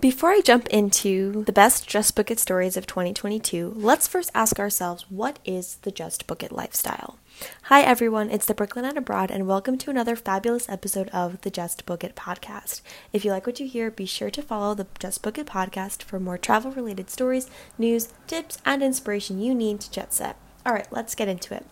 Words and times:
Before 0.00 0.30
I 0.30 0.40
jump 0.40 0.66
into 0.68 1.44
the 1.44 1.52
best 1.52 1.86
Just 1.86 2.16
Book 2.16 2.30
It 2.30 2.40
stories 2.40 2.78
of 2.78 2.86
2022, 2.86 3.74
let's 3.76 4.08
first 4.08 4.30
ask 4.34 4.58
ourselves 4.58 5.04
what 5.10 5.38
is 5.44 5.74
the 5.82 5.90
Just 5.90 6.26
Book 6.26 6.42
It 6.42 6.50
lifestyle? 6.50 7.18
Hi, 7.64 7.82
everyone, 7.82 8.30
it's 8.30 8.46
the 8.46 8.54
Brooklynite 8.54 8.96
Abroad, 8.96 9.30
and 9.30 9.46
welcome 9.46 9.76
to 9.76 9.90
another 9.90 10.16
fabulous 10.16 10.70
episode 10.70 11.10
of 11.10 11.42
the 11.42 11.50
Just 11.50 11.84
Book 11.84 12.02
It 12.02 12.16
podcast. 12.16 12.80
If 13.12 13.26
you 13.26 13.30
like 13.30 13.46
what 13.46 13.60
you 13.60 13.68
hear, 13.68 13.90
be 13.90 14.06
sure 14.06 14.30
to 14.30 14.40
follow 14.40 14.74
the 14.74 14.86
Just 14.98 15.22
Book 15.22 15.36
It 15.36 15.46
podcast 15.46 16.02
for 16.02 16.18
more 16.18 16.38
travel 16.38 16.72
related 16.72 17.10
stories, 17.10 17.50
news, 17.76 18.08
tips, 18.26 18.56
and 18.64 18.82
inspiration 18.82 19.38
you 19.38 19.54
need 19.54 19.80
to 19.80 19.90
jet 19.90 20.14
set. 20.14 20.36
All 20.64 20.72
right, 20.72 20.90
let's 20.90 21.14
get 21.14 21.28
into 21.28 21.54
it. 21.54 21.66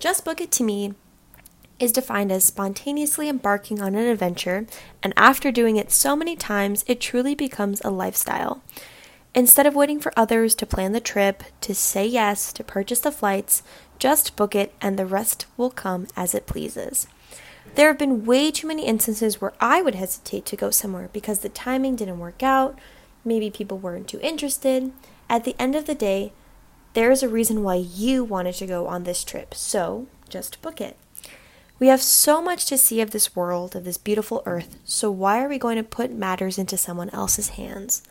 Just 0.00 0.24
Book 0.24 0.40
It 0.40 0.50
to 0.52 0.64
me 0.64 0.94
is 1.78 1.92
defined 1.92 2.32
as 2.32 2.44
spontaneously 2.44 3.28
embarking 3.28 3.80
on 3.80 3.94
an 3.94 4.06
adventure, 4.06 4.66
and 5.02 5.12
after 5.16 5.52
doing 5.52 5.76
it 5.76 5.90
so 5.90 6.16
many 6.16 6.36
times, 6.36 6.84
it 6.86 7.00
truly 7.00 7.34
becomes 7.34 7.80
a 7.82 7.90
lifestyle. 7.90 8.62
Instead 9.34 9.66
of 9.66 9.74
waiting 9.74 10.00
for 10.00 10.12
others 10.16 10.54
to 10.56 10.66
plan 10.66 10.92
the 10.92 11.00
trip, 11.00 11.44
to 11.60 11.74
say 11.74 12.06
yes, 12.06 12.52
to 12.52 12.64
purchase 12.64 13.00
the 13.00 13.12
flights, 13.12 13.62
just 13.98 14.36
book 14.36 14.54
it 14.54 14.72
and 14.80 14.98
the 14.98 15.06
rest 15.06 15.46
will 15.56 15.70
come 15.70 16.06
as 16.16 16.34
it 16.34 16.46
pleases. 16.46 17.06
There 17.74 17.88
have 17.88 17.98
been 17.98 18.24
way 18.24 18.50
too 18.50 18.66
many 18.66 18.86
instances 18.86 19.40
where 19.40 19.52
I 19.60 19.82
would 19.82 19.94
hesitate 19.94 20.46
to 20.46 20.56
go 20.56 20.70
somewhere 20.70 21.10
because 21.12 21.40
the 21.40 21.48
timing 21.48 21.96
didn't 21.96 22.18
work 22.18 22.42
out, 22.42 22.78
maybe 23.24 23.50
people 23.50 23.78
weren't 23.78 24.08
too 24.08 24.20
interested. 24.22 24.92
At 25.28 25.44
the 25.44 25.54
end 25.58 25.76
of 25.76 25.86
the 25.86 25.94
day, 25.94 26.32
there 26.94 27.10
is 27.10 27.22
a 27.22 27.28
reason 27.28 27.62
why 27.62 27.74
you 27.76 28.24
wanted 28.24 28.54
to 28.56 28.66
go 28.66 28.86
on 28.86 29.04
this 29.04 29.22
trip, 29.22 29.54
so 29.54 30.06
just 30.28 30.60
book 30.62 30.80
it. 30.80 30.96
We 31.78 31.86
have 31.86 32.02
so 32.02 32.42
much 32.42 32.66
to 32.66 32.78
see 32.78 33.00
of 33.00 33.12
this 33.12 33.36
world, 33.36 33.76
of 33.76 33.84
this 33.84 33.98
beautiful 33.98 34.42
earth, 34.46 34.78
so 34.84 35.12
why 35.12 35.40
are 35.40 35.48
we 35.48 35.58
going 35.58 35.76
to 35.76 35.84
put 35.84 36.10
matters 36.10 36.58
into 36.58 36.76
someone 36.76 37.08
else's 37.10 37.50
hands? 37.50 38.02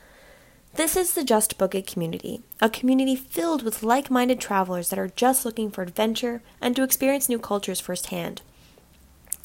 This 0.75 0.95
is 0.95 1.13
the 1.13 1.25
Just 1.25 1.57
Book 1.57 1.75
It 1.75 1.85
community, 1.85 2.41
a 2.61 2.69
community 2.69 3.15
filled 3.15 3.63
with 3.63 3.83
like 3.83 4.09
minded 4.09 4.39
travelers 4.39 4.89
that 4.89 4.99
are 4.99 5.09
just 5.09 5.43
looking 5.43 5.69
for 5.69 5.81
adventure 5.81 6.41
and 6.61 6.77
to 6.77 6.83
experience 6.83 7.27
new 7.27 7.39
cultures 7.39 7.81
firsthand. 7.81 8.41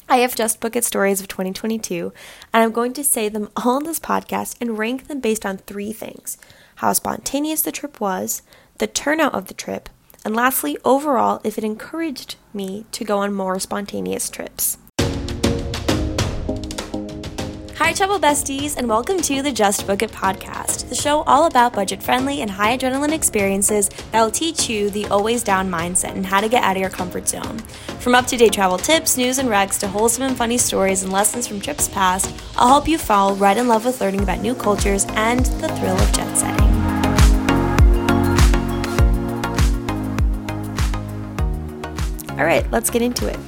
I 0.07 0.17
have 0.17 0.35
Just 0.35 0.61
Book 0.61 0.77
It 0.77 0.85
stories 0.85 1.19
of 1.19 1.27
2022, 1.27 2.13
and 2.53 2.63
I'm 2.63 2.71
going 2.71 2.93
to 2.93 3.03
say 3.03 3.27
them 3.27 3.49
all 3.57 3.79
in 3.79 3.83
this 3.83 3.99
podcast 3.99 4.55
and 4.61 4.77
rank 4.77 5.07
them 5.07 5.19
based 5.19 5.45
on 5.45 5.57
three 5.57 5.91
things 5.91 6.37
how 6.75 6.93
spontaneous 6.93 7.61
the 7.61 7.71
trip 7.71 7.99
was, 7.99 8.41
the 8.77 8.87
turnout 8.87 9.33
of 9.33 9.47
the 9.47 9.53
trip, 9.53 9.89
and 10.25 10.35
lastly, 10.35 10.77
overall, 10.85 11.41
if 11.43 11.57
it 11.57 11.63
encouraged 11.63 12.35
me 12.53 12.85
to 12.91 13.03
go 13.03 13.19
on 13.19 13.33
more 13.33 13.59
spontaneous 13.59 14.29
trips. 14.29 14.77
Hi, 17.77 17.91
travel 17.91 18.17
besties, 18.17 18.77
and 18.77 18.87
welcome 18.87 19.19
to 19.21 19.41
the 19.41 19.51
Just 19.51 19.85
Book 19.85 20.01
It 20.01 20.11
podcast, 20.11 20.87
the 20.87 20.95
show 20.95 21.23
all 21.23 21.47
about 21.47 21.73
budget 21.73 22.01
friendly 22.01 22.41
and 22.41 22.49
high 22.49 22.77
adrenaline 22.77 23.11
experiences 23.11 23.89
that 24.11 24.23
will 24.23 24.31
teach 24.31 24.69
you 24.69 24.89
the 24.89 25.05
always 25.07 25.43
down 25.43 25.69
mindset 25.69 26.15
and 26.15 26.25
how 26.25 26.39
to 26.39 26.47
get 26.47 26.63
out 26.63 26.77
of 26.77 26.81
your 26.81 26.89
comfort 26.89 27.27
zone. 27.27 27.59
From 27.99 28.15
up 28.15 28.25
to 28.27 28.37
date 28.37 28.53
travel 28.53 28.77
tips, 28.77 29.17
news, 29.17 29.37
and 29.37 29.49
recs 29.49 29.79
to 29.81 29.87
wholesome 29.87 30.23
and 30.23 30.37
funny 30.37 30.57
stories 30.57 31.03
and 31.03 31.11
lessons 31.11 31.45
from 31.45 31.59
trips 31.59 31.89
past, 31.89 32.33
I'll 32.55 32.69
help 32.69 32.87
you 32.87 32.97
fall 32.97 33.35
right 33.35 33.57
in 33.57 33.67
love 33.67 33.85
with 33.85 33.99
learning 33.99 34.23
about 34.23 34.39
new 34.39 34.55
cultures 34.55 35.05
and 35.09 35.45
the 35.45 35.67
thrill 35.75 35.97
of 35.97 36.11
jet 36.13 36.37
setting. 36.37 36.72
All 42.33 42.45
right, 42.45 42.69
let's 42.71 42.89
get 42.89 43.03
into 43.03 43.27
it. 43.27 43.39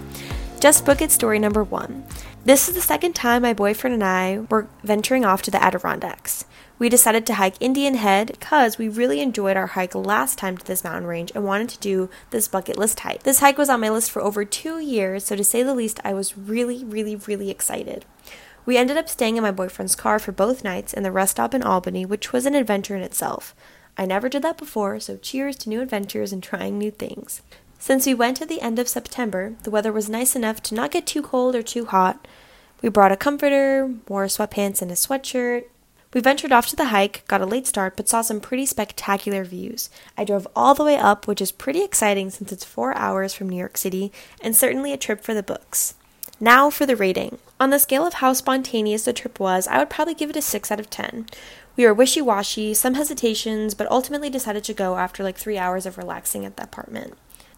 Just 0.59 0.85
Book 0.85 1.01
It 1.01 1.09
story 1.09 1.39
number 1.39 1.63
one. 1.63 2.05
This 2.45 2.69
is 2.69 2.75
the 2.75 2.81
second 2.81 3.13
time 3.13 3.41
my 3.41 3.51
boyfriend 3.51 3.95
and 3.95 4.03
I 4.03 4.45
were 4.47 4.67
venturing 4.83 5.25
off 5.25 5.41
to 5.41 5.51
the 5.51 5.61
Adirondacks. 5.61 6.45
We 6.77 6.87
decided 6.87 7.25
to 7.25 7.33
hike 7.33 7.55
Indian 7.59 7.95
Head 7.95 8.27
because 8.27 8.77
we 8.77 8.87
really 8.87 9.21
enjoyed 9.21 9.57
our 9.57 9.65
hike 9.65 9.95
last 9.95 10.37
time 10.37 10.55
to 10.55 10.63
this 10.63 10.83
mountain 10.83 11.07
range 11.07 11.31
and 11.33 11.43
wanted 11.43 11.69
to 11.69 11.79
do 11.79 12.11
this 12.29 12.47
bucket 12.47 12.77
list 12.77 12.99
hike. 12.99 13.23
This 13.23 13.39
hike 13.39 13.57
was 13.57 13.69
on 13.69 13.79
my 13.79 13.89
list 13.89 14.11
for 14.11 14.21
over 14.21 14.45
two 14.45 14.77
years, 14.77 15.25
so 15.25 15.35
to 15.35 15.43
say 15.43 15.63
the 15.63 15.73
least, 15.73 15.99
I 16.03 16.13
was 16.13 16.37
really, 16.37 16.83
really, 16.85 17.15
really 17.15 17.49
excited. 17.49 18.05
We 18.67 18.77
ended 18.77 18.97
up 18.97 19.09
staying 19.09 19.35
in 19.35 19.43
my 19.43 19.51
boyfriend's 19.51 19.95
car 19.95 20.19
for 20.19 20.31
both 20.31 20.63
nights 20.63 20.93
in 20.93 21.01
the 21.01 21.11
rest 21.11 21.31
stop 21.31 21.55
in 21.55 21.63
Albany, 21.63 22.05
which 22.05 22.31
was 22.31 22.45
an 22.45 22.53
adventure 22.53 22.95
in 22.95 23.01
itself. 23.01 23.55
I 23.97 24.05
never 24.05 24.29
did 24.29 24.43
that 24.43 24.59
before, 24.59 24.99
so 24.99 25.17
cheers 25.17 25.55
to 25.57 25.69
new 25.69 25.81
adventures 25.81 26.31
and 26.31 26.43
trying 26.43 26.77
new 26.77 26.91
things. 26.91 27.41
Since 27.79 28.05
we 28.05 28.13
went 28.13 28.41
at 28.41 28.49
the 28.49 28.61
end 28.61 28.79
of 28.79 28.87
September, 28.87 29.55
the 29.63 29.69
weather 29.69 29.91
was 29.91 30.09
nice 30.09 30.35
enough 30.35 30.61
to 30.63 30.75
not 30.75 30.91
get 30.91 31.05
too 31.05 31.21
cold 31.21 31.55
or 31.55 31.61
too 31.61 31.85
hot. 31.85 32.27
We 32.81 32.89
brought 32.89 33.11
a 33.11 33.17
comforter, 33.17 33.93
wore 34.07 34.25
sweatpants 34.25 34.81
and 34.81 34.91
a 34.91 34.95
sweatshirt. 34.95 35.65
We 36.13 36.21
ventured 36.21 36.51
off 36.51 36.67
to 36.67 36.75
the 36.75 36.85
hike, 36.85 37.27
got 37.27 37.41
a 37.41 37.45
late 37.45 37.67
start, 37.67 37.97
but 37.97 38.07
saw 38.07 38.21
some 38.21 38.39
pretty 38.39 38.65
spectacular 38.65 39.43
views. 39.43 39.89
I 40.17 40.23
drove 40.23 40.47
all 40.55 40.73
the 40.73 40.85
way 40.85 40.95
up, 40.95 41.27
which 41.27 41.41
is 41.41 41.51
pretty 41.51 41.83
exciting 41.83 42.29
since 42.29 42.51
it's 42.51 42.63
four 42.63 42.95
hours 42.95 43.33
from 43.33 43.49
New 43.49 43.57
York 43.57 43.77
City, 43.77 44.11
and 44.39 44.55
certainly 44.55 44.93
a 44.93 44.97
trip 44.97 45.21
for 45.21 45.33
the 45.33 45.43
books. 45.43 45.95
Now 46.39 46.69
for 46.69 46.85
the 46.85 46.95
rating. 46.95 47.37
On 47.59 47.69
the 47.69 47.79
scale 47.79 48.05
of 48.05 48.15
how 48.15 48.33
spontaneous 48.33 49.05
the 49.05 49.13
trip 49.13 49.39
was, 49.39 49.67
I 49.67 49.77
would 49.77 49.89
probably 49.89 50.13
give 50.13 50.29
it 50.29 50.35
a 50.35 50.41
6 50.41 50.71
out 50.71 50.79
of 50.79 50.89
10. 50.89 51.27
We 51.75 51.85
were 51.85 51.93
wishy 51.93 52.21
washy, 52.21 52.73
some 52.73 52.93
hesitations, 52.93 53.73
but 53.73 53.89
ultimately 53.91 54.29
decided 54.29 54.63
to 54.65 54.73
go 54.73 54.97
after 54.97 55.23
like 55.23 55.37
three 55.37 55.57
hours 55.57 55.85
of 55.85 55.97
relaxing 55.97 56.45
at 56.45 56.55
the 56.55 56.63
apartment. 56.63 57.15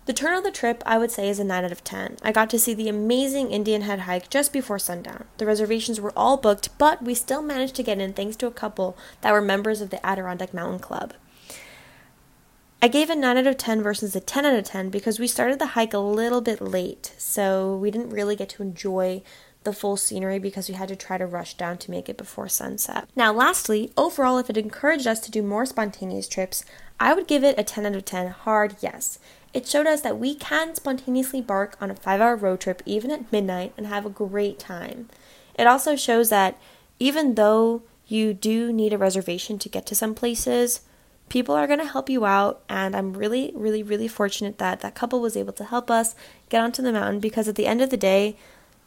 The 0.07 0.13
turn 0.13 0.37
of 0.37 0.45
the 0.45 0.51
trip, 0.51 0.81
I 0.85 0.97
would 0.97 1.11
say, 1.11 1.27
is 1.27 1.37
a 1.37 1.43
9 1.43 1.65
out 1.65 1.71
of 1.73 1.83
10. 1.83 2.19
I 2.23 2.31
got 2.31 2.49
to 2.51 2.59
see 2.59 2.73
the 2.73 2.87
amazing 2.87 3.51
Indian 3.51 3.81
Head 3.81 3.99
hike 3.99 4.29
just 4.29 4.53
before 4.53 4.79
sundown. 4.79 5.25
The 5.37 5.45
reservations 5.45 5.99
were 5.99 6.13
all 6.15 6.37
booked, 6.37 6.69
but 6.77 7.03
we 7.03 7.13
still 7.13 7.41
managed 7.41 7.75
to 7.75 7.83
get 7.83 7.99
in 7.99 8.13
thanks 8.13 8.37
to 8.37 8.47
a 8.47 8.51
couple 8.51 8.97
that 9.19 9.33
were 9.33 9.41
members 9.41 9.81
of 9.81 9.89
the 9.89 10.03
Adirondack 10.05 10.53
Mountain 10.53 10.79
Club. 10.79 11.13
I 12.81 12.87
gave 12.87 13.09
a 13.09 13.17
9 13.17 13.37
out 13.37 13.47
of 13.47 13.57
10 13.57 13.83
versus 13.83 14.15
a 14.15 14.21
10 14.21 14.45
out 14.45 14.57
of 14.57 14.63
10 14.63 14.89
because 14.91 15.19
we 15.19 15.27
started 15.27 15.59
the 15.59 15.67
hike 15.75 15.93
a 15.93 15.99
little 15.99 16.39
bit 16.39 16.61
late, 16.61 17.13
so 17.17 17.75
we 17.75 17.91
didn't 17.91 18.11
really 18.11 18.37
get 18.37 18.47
to 18.49 18.63
enjoy 18.63 19.21
the 19.65 19.73
full 19.73 19.97
scenery 19.97 20.39
because 20.39 20.69
we 20.69 20.75
had 20.75 20.87
to 20.87 20.95
try 20.95 21.17
to 21.17 21.25
rush 21.25 21.55
down 21.55 21.77
to 21.79 21.91
make 21.91 22.07
it 22.07 22.15
before 22.15 22.47
sunset. 22.47 23.09
Now, 23.13 23.33
lastly, 23.33 23.91
overall, 23.97 24.37
if 24.37 24.49
it 24.49 24.55
encouraged 24.55 25.05
us 25.05 25.19
to 25.19 25.31
do 25.31 25.43
more 25.43 25.65
spontaneous 25.65 26.29
trips, 26.29 26.63
I 26.97 27.13
would 27.13 27.27
give 27.27 27.43
it 27.43 27.59
a 27.59 27.63
10 27.65 27.85
out 27.85 27.95
of 27.95 28.05
10 28.05 28.27
hard 28.29 28.77
yes. 28.79 29.19
It 29.53 29.67
showed 29.67 29.87
us 29.87 30.01
that 30.01 30.19
we 30.19 30.35
can 30.35 30.75
spontaneously 30.75 31.41
bark 31.41 31.77
on 31.81 31.89
a 31.89 31.95
five 31.95 32.21
hour 32.21 32.35
road 32.35 32.61
trip 32.61 32.81
even 32.85 33.11
at 33.11 33.31
midnight 33.31 33.73
and 33.77 33.87
have 33.87 34.05
a 34.05 34.09
great 34.09 34.59
time. 34.59 35.09
It 35.57 35.67
also 35.67 35.95
shows 35.95 36.29
that 36.29 36.59
even 36.99 37.35
though 37.35 37.83
you 38.07 38.33
do 38.33 38.71
need 38.71 38.93
a 38.93 38.97
reservation 38.97 39.59
to 39.59 39.69
get 39.69 39.85
to 39.87 39.95
some 39.95 40.15
places, 40.15 40.81
people 41.29 41.55
are 41.55 41.67
going 41.67 41.79
to 41.79 41.85
help 41.85 42.09
you 42.09 42.25
out. 42.25 42.61
And 42.69 42.95
I'm 42.95 43.13
really, 43.13 43.51
really, 43.55 43.83
really 43.83 44.07
fortunate 44.07 44.57
that 44.59 44.79
that 44.81 44.95
couple 44.95 45.19
was 45.19 45.35
able 45.35 45.53
to 45.53 45.65
help 45.65 45.91
us 45.91 46.15
get 46.49 46.61
onto 46.61 46.81
the 46.81 46.93
mountain 46.93 47.19
because 47.19 47.47
at 47.47 47.55
the 47.55 47.67
end 47.67 47.81
of 47.81 47.89
the 47.89 47.97
day, 47.97 48.37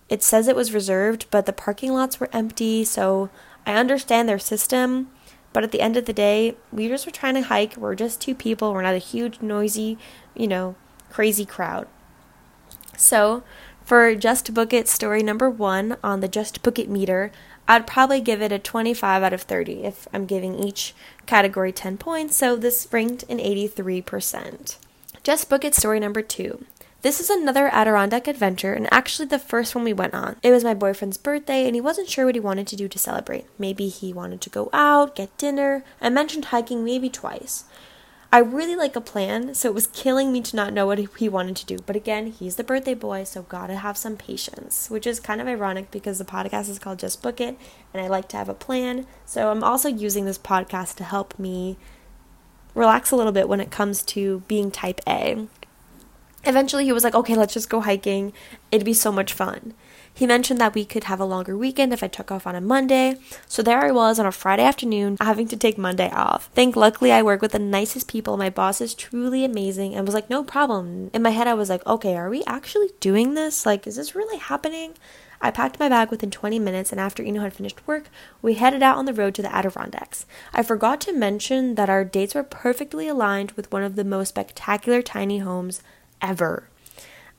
it 0.09 0.23
says 0.23 0.49
it 0.49 0.57
was 0.57 0.75
reserved, 0.75 1.27
but 1.31 1.47
the 1.47 1.53
parking 1.53 1.93
lots 1.93 2.19
were 2.19 2.31
empty. 2.33 2.85
So 2.85 3.31
I 3.67 3.75
understand 3.75 4.29
their 4.29 4.39
system. 4.39 5.11
But 5.53 5.65
at 5.65 5.73
the 5.73 5.81
end 5.81 5.97
of 5.97 6.05
the 6.05 6.13
day, 6.13 6.57
we 6.73 6.89
just 6.89 7.07
were 7.07 7.13
trying 7.13 7.35
to 7.35 7.43
hike. 7.43 7.77
We're 7.77 7.95
just 7.95 8.21
two 8.21 8.35
people. 8.35 8.73
We're 8.73 8.83
not 8.83 8.95
a 8.95 8.99
huge, 8.99 9.41
noisy 9.41 9.99
you 10.35 10.49
know, 10.49 10.75
crazy 11.11 11.45
crowd. 11.45 11.87
So, 12.97 13.43
for 13.85 14.15
Just 14.15 14.53
Book 14.55 14.73
It 14.73 14.89
story 14.89 15.23
number 15.23 15.51
one 15.51 15.97
on 16.03 16.21
the 16.21 16.29
Just 16.29 16.63
Book 16.63 16.79
It 16.79 16.89
meter, 16.89 17.33
I'd 17.67 17.87
probably 17.87 18.21
give 18.21 18.43
it 18.43 18.53
a 18.53 18.59
25 18.59 19.23
out 19.23 19.33
of 19.33 19.43
30 19.43 19.85
if 19.85 20.09
I'm 20.13 20.27
giving 20.27 20.59
each 20.59 20.95
category 21.27 21.73
10 21.73 21.99
points, 21.99 22.37
so 22.37 22.57
this 22.57 22.89
ranked 22.91 23.25
an 23.29 23.39
83%. 23.39 24.77
Just 25.23 25.49
Book 25.49 25.65
It 25.65 25.75
story 25.75 26.01
number 26.01 26.23
two. 26.23 26.65
This 27.03 27.19
is 27.19 27.31
another 27.31 27.71
Adirondack 27.73 28.29
adventure 28.29 28.75
and 28.75 28.87
actually 28.93 29.25
the 29.25 29.39
first 29.39 29.75
one 29.75 29.85
we 29.85 29.93
went 29.95 30.13
on. 30.13 30.37
It 30.43 30.51
was 30.51 30.65
my 30.65 30.75
boyfriend's 30.75 31.17
birthday 31.17 31.65
and 31.65 31.75
he 31.75 31.81
wasn't 31.81 32.11
sure 32.11 32.27
what 32.27 32.35
he 32.35 32.41
wanted 32.41 32.67
to 32.67 32.77
do 32.77 32.89
to 32.89 32.99
celebrate. 32.99 33.47
Maybe 33.59 33.89
he 33.89 34.13
wanted 34.13 34.43
to 34.43 34.51
go 34.51 34.69
out, 34.75 35.17
get 35.17 35.35
dinner. 35.39 35.83
I 36.03 36.11
mentioned 36.11 36.47
hiking 36.47 36.85
maybe 36.85 37.09
twice. 37.09 37.65
I 38.31 38.41
really 38.41 38.77
like 38.77 38.95
a 38.97 39.01
plan, 39.01 39.55
so 39.55 39.71
it 39.71 39.75
was 39.75 39.87
killing 39.89 40.31
me 40.31 40.43
to 40.43 40.55
not 40.55 40.75
know 40.75 40.87
what 40.87 40.99
he 40.99 41.29
wanted 41.29 41.57
to 41.57 41.67
do. 41.67 41.79
But 41.85 41.97
again, 41.97 42.27
he's 42.27 42.57
the 42.57 42.63
birthday 42.63 42.95
boy, 42.95 43.25
so 43.25 43.43
gotta 43.43 43.77
have 43.77 43.97
some 43.97 44.17
patience, 44.17 44.91
which 44.91 45.07
is 45.07 45.19
kind 45.19 45.41
of 45.41 45.49
ironic 45.49 45.91
because 45.91 46.19
the 46.19 46.25
podcast 46.25 46.69
is 46.69 46.79
called 46.79 46.99
Just 46.99 47.23
Book 47.23 47.41
It, 47.41 47.59
and 47.95 48.03
I 48.03 48.09
like 48.09 48.29
to 48.29 48.37
have 48.37 48.51
a 48.51 48.55
plan. 48.55 49.07
So 49.25 49.51
I'm 49.51 49.65
also 49.65 49.89
using 49.89 50.27
this 50.27 50.39
podcast 50.39 50.97
to 50.97 51.05
help 51.05 51.39
me 51.39 51.79
relax 52.75 53.11
a 53.11 53.17
little 53.17 53.33
bit 53.33 53.49
when 53.49 53.61
it 53.61 53.71
comes 53.71 54.03
to 54.03 54.45
being 54.47 54.71
type 54.71 55.01
A. 55.09 55.49
Eventually, 56.45 56.85
he 56.85 56.93
was 56.93 57.05
like, 57.05 57.15
okay, 57.15 57.35
let's 57.35 57.55
just 57.55 57.69
go 57.69 57.81
hiking. 57.81 58.33
It'd 58.71 58.85
be 58.85 58.95
so 58.95 59.13
much 59.13 59.33
fun. 59.33 59.75
He 60.13 60.27
mentioned 60.27 60.61
that 60.61 60.75
we 60.75 60.85
could 60.85 61.05
have 61.05 61.21
a 61.21 61.25
longer 61.25 61.57
weekend 61.57 61.93
if 61.93 62.03
I 62.03 62.09
took 62.09 62.31
off 62.31 62.47
on 62.47 62.55
a 62.55 62.61
Monday. 62.61 63.17
So 63.47 63.63
there 63.63 63.81
I 63.81 63.91
was 63.91 64.19
on 64.19 64.27
a 64.27 64.33
Friday 64.33 64.65
afternoon 64.65 65.17
having 65.21 65.49
to 65.49 65.57
take 65.57 65.79
Monday 65.79 66.11
off. 66.11 66.47
Think 66.47 66.77
luckily 66.77 67.13
I 67.13 67.23
work 67.23 67.41
with 67.41 67.53
the 67.53 67.59
nicest 67.59 68.09
people. 68.09 68.37
My 68.37 68.51
boss 68.51 68.81
is 68.81 68.95
truly 68.95 69.45
amazing 69.45 69.95
and 69.95 70.05
was 70.05 70.15
like, 70.15 70.29
no 70.29 70.43
problem. 70.43 71.11
In 71.15 71.23
my 71.23 71.31
head, 71.31 71.47
I 71.47 71.55
was 71.55 71.71
like, 71.71 71.87
okay, 71.87 72.17
are 72.17 72.29
we 72.29 72.43
actually 72.47 72.91
doing 73.01 73.35
this? 73.35 73.65
Like, 73.65 73.87
is 73.87 73.97
this 73.97 74.15
really 74.15 74.39
happening? 74.39 74.95
I 75.43 75.51
packed 75.51 75.81
my 75.81 75.89
bag 75.89 76.11
within 76.11 76.31
20 76.31 76.59
minutes, 76.59 76.93
and 76.93 77.01
after 77.01 77.23
Eno 77.23 77.41
had 77.41 77.55
finished 77.55 77.87
work, 77.87 78.11
we 78.43 78.55
headed 78.55 78.83
out 78.83 78.99
on 78.99 79.07
the 79.07 79.15
road 79.15 79.35
to 79.37 79.43
the 79.43 79.55
Adirondacks. 79.55 80.27
I 80.53 80.63
forgot 80.63 81.01
to 81.03 81.15
mention 81.15 81.77
that 81.77 81.89
our 81.89 82.05
dates 82.05 82.35
were 82.35 82.43
perfectly 82.43 83.09
aligned 83.09 83.53
with 83.53 83.73
one 83.73 83.83
of 83.83 83.97
the 83.97 84.05
most 84.05 84.31
spectacular 84.31 85.01
tiny 85.01 85.39
homes 85.39 85.83
ever. 86.23 86.69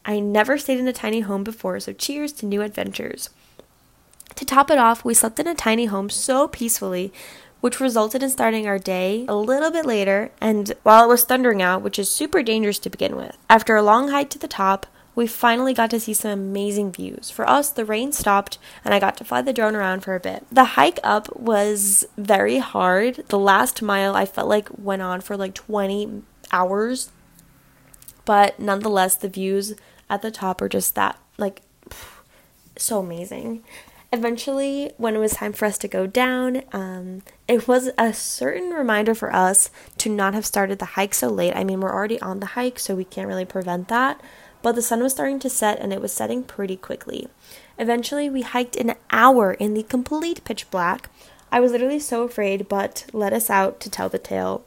I 0.06 0.19
never 0.19 0.57
stayed 0.57 0.80
in 0.80 0.88
a 0.88 0.94
tiny 0.94 1.22
home 1.22 1.44
before, 1.44 1.80
so 1.80 1.94
cheers 1.94 2.31
to 2.33 2.45
new 2.45 2.62
adventures. 2.62 3.30
To 4.36 4.45
top 4.45 4.72
it 4.72 4.78
off, 4.78 5.06
we 5.06 5.13
slept 5.13 5.39
in 5.39 5.48
a 5.48 5.56
tiny 5.56 5.86
home 5.86 6.10
so 6.10 6.48
peacefully, 6.48 7.13
which 7.60 7.80
resulted 7.80 8.24
in 8.24 8.30
starting 8.30 8.66
our 8.68 8.80
day 8.80 9.25
a 9.28 9.36
little 9.36 9.69
bit 9.69 9.86
later 9.86 10.31
and 10.42 10.74
while 10.83 11.04
it 11.06 11.07
was 11.07 11.24
thundering 11.24 11.62
out, 11.62 11.81
which 11.81 12.00
is 12.00 12.10
super 12.10 12.42
dangerous 12.42 12.80
to 12.80 12.89
begin 12.89 13.16
with. 13.16 13.38
After 13.50 13.75
a 13.75 13.83
long 13.83 14.10
hike 14.10 14.31
to 14.31 14.39
the 14.39 14.48
top, 14.48 14.88
we 15.13 15.27
finally 15.27 15.74
got 15.74 15.89
to 15.92 16.00
see 16.00 16.13
some 16.13 16.31
amazing 16.31 16.92
views. 16.92 17.30
For 17.30 17.48
us, 17.48 17.69
the 17.69 17.86
rain 17.86 18.12
stopped 18.12 18.57
and 18.84 18.94
I 18.94 19.00
got 19.00 19.18
to 19.18 19.24
fly 19.24 19.42
the 19.42 19.54
drone 19.54 19.75
around 19.75 20.01
for 20.01 20.16
a 20.16 20.19
bit. 20.19 20.45
The 20.51 20.63
hike 20.63 21.00
up 21.04 21.36
was 21.36 22.06
very 22.18 22.57
hard. 22.57 23.25
The 23.27 23.39
last 23.39 23.81
mile 23.81 24.16
I 24.16 24.25
felt 24.25 24.48
like 24.48 24.69
went 24.75 25.01
on 25.01 25.22
for 25.22 25.38
like 25.38 25.54
20 25.54 26.24
hours. 26.51 27.12
But 28.25 28.59
nonetheless, 28.59 29.15
the 29.15 29.29
views 29.29 29.73
at 30.09 30.21
the 30.21 30.31
top 30.31 30.62
are 30.62 30.69
just 30.69 30.95
that 30.95 31.18
like 31.38 31.62
so 32.77 33.00
amazing. 33.00 33.63
Eventually, 34.13 34.91
when 34.97 35.15
it 35.15 35.19
was 35.19 35.33
time 35.33 35.53
for 35.53 35.65
us 35.65 35.77
to 35.77 35.88
go 35.88 36.06
down, 36.06 36.63
um, 36.73 37.23
it 37.47 37.65
was 37.68 37.91
a 37.97 38.13
certain 38.13 38.71
reminder 38.71 39.15
for 39.15 39.33
us 39.33 39.69
to 40.00 40.09
not 40.09 40.33
have 40.33 40.45
started 40.45 40.79
the 40.79 40.85
hike 40.85 41.13
so 41.13 41.29
late. 41.29 41.56
I 41.56 41.63
mean, 41.63 41.79
we're 41.79 41.94
already 41.94 42.19
on 42.19 42.41
the 42.41 42.47
hike, 42.47 42.77
so 42.77 42.94
we 42.94 43.06
can't 43.06 43.29
really 43.29 43.45
prevent 43.45 43.88
that 43.88 44.21
but 44.62 44.75
the 44.75 44.81
sun 44.81 45.01
was 45.01 45.13
starting 45.13 45.39
to 45.39 45.50
set 45.50 45.79
and 45.79 45.91
it 45.91 46.01
was 46.01 46.12
setting 46.12 46.44
pretty 46.44 46.77
quickly. 46.77 47.27
Eventually, 47.77 48.29
we 48.29 48.41
hiked 48.41 48.75
an 48.75 48.95
hour 49.09 49.53
in 49.53 49.74
the 49.74 49.83
complete 49.83 50.44
pitch 50.44 50.69
black. 50.69 51.09
I 51.51 51.59
was 51.59 51.71
literally 51.71 52.00
so 52.00 52.24
afraid, 52.24 52.69
but 52.69 53.06
let 53.12 53.33
us 53.33 53.50
out 53.50 53.79
to 53.81 53.89
tell 53.89 54.09
the 54.09 54.19
tale. 54.19 54.63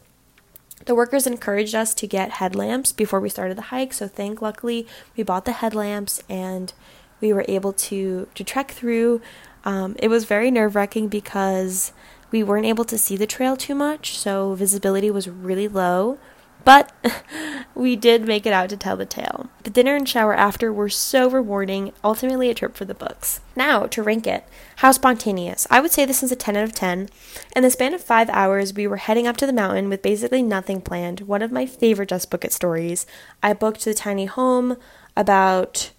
The 0.86 0.94
workers 0.94 1.26
encouraged 1.26 1.74
us 1.74 1.94
to 1.94 2.06
get 2.06 2.32
headlamps 2.32 2.92
before 2.92 3.20
we 3.20 3.28
started 3.28 3.56
the 3.56 3.62
hike, 3.62 3.92
so 3.92 4.06
thank 4.06 4.42
luckily 4.42 4.86
we 5.16 5.22
bought 5.22 5.44
the 5.44 5.52
headlamps 5.52 6.22
and 6.28 6.72
we 7.20 7.32
were 7.32 7.44
able 7.48 7.72
to 7.72 8.28
to 8.34 8.44
trek 8.44 8.70
through. 8.72 9.22
Um, 9.64 9.96
it 9.98 10.08
was 10.08 10.24
very 10.24 10.50
nerve 10.50 10.74
wracking 10.74 11.08
because 11.08 11.92
we 12.30 12.42
weren't 12.42 12.66
able 12.66 12.84
to 12.84 12.98
see 12.98 13.16
the 13.16 13.26
trail 13.26 13.56
too 13.56 13.74
much, 13.74 14.18
so 14.18 14.54
visibility 14.54 15.10
was 15.10 15.28
really 15.28 15.68
low. 15.68 16.18
But 16.64 16.93
we 17.75 17.96
did 17.96 18.26
make 18.26 18.46
it 18.46 18.52
out 18.52 18.70
to 18.70 18.76
tell 18.76 18.96
the 18.96 19.06
tale. 19.06 19.49
The 19.64 19.70
dinner 19.70 19.96
and 19.96 20.08
shower 20.08 20.34
after 20.34 20.72
were 20.72 20.88
so 20.88 21.28
rewarding, 21.28 21.93
ultimately 22.02 22.50
a 22.50 22.55
trip 22.55 22.75
for 22.75 22.84
the 22.84 22.94
books. 22.94 23.40
Now, 23.55 23.87
to 23.87 24.02
rank 24.02 24.26
it, 24.26 24.44
how 24.76 24.93
spontaneous. 24.93 25.66
I 25.70 25.81
would 25.81 25.90
say 25.90 26.05
this 26.05 26.22
is 26.22 26.32
a 26.32 26.37
10 26.37 26.56
out 26.56 26.64
of 26.64 26.75
10. 26.75 27.11
In 27.55 27.62
the 27.62 27.70
span 27.70 27.94
of 27.94 28.02
five 28.02 28.31
hours, 28.31 28.75
we 28.75 28.87
were 28.87 28.96
heading 28.96 29.26
up 29.26 29.37
to 29.38 29.46
the 29.46 29.52
mountain 29.52 29.88
with 29.88 30.02
basically 30.02 30.43
nothing 30.43 30.81
planned. 30.81 31.20
One 31.20 31.43
of 31.43 31.52
my 31.52 31.66
favorite 31.66 32.08
Just 32.08 32.31
Book 32.31 32.44
It 32.44 32.52
stories. 32.52 33.06
I 33.43 33.52
booked 33.52 33.84
the 33.84 33.94
tiny 33.94 34.26
home 34.26 34.76
about 35.17 35.90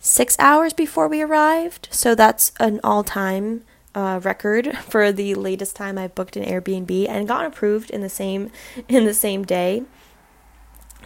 six 0.00 0.36
hours 0.38 0.72
before 0.72 1.08
we 1.08 1.22
arrived, 1.22 1.88
so 1.90 2.14
that's 2.14 2.52
an 2.60 2.80
all 2.82 3.04
time 3.04 3.62
uh, 3.96 4.20
record 4.22 4.76
for 4.78 5.10
the 5.10 5.34
latest 5.34 5.74
time 5.74 5.96
I 5.96 6.06
booked 6.06 6.36
an 6.36 6.44
Airbnb 6.44 7.08
and 7.08 7.26
got 7.26 7.46
approved 7.46 7.90
in 7.90 8.02
the 8.02 8.10
same 8.10 8.52
in 8.88 9.06
the 9.06 9.14
same 9.14 9.44
day. 9.44 9.84